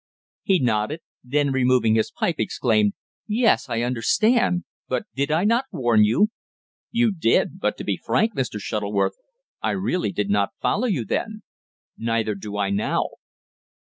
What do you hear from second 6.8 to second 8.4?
"You did. But, to be frank,